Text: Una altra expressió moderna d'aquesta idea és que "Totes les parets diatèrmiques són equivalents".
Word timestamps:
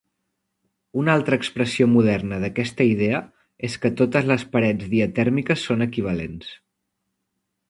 Una 1.01 1.11
altra 1.17 1.37
expressió 1.41 1.87
moderna 1.91 2.39
d'aquesta 2.45 2.87
idea 2.93 3.19
és 3.69 3.77
que 3.85 3.93
"Totes 4.03 4.27
les 4.35 4.47
parets 4.57 4.89
diatèrmiques 4.95 5.69
són 5.71 5.87
equivalents". 5.91 6.51